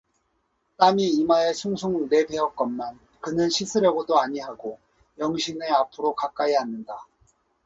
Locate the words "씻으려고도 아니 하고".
3.51-4.79